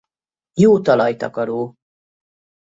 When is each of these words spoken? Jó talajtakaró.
Jó 0.61 0.71
talajtakaró. 0.89 1.61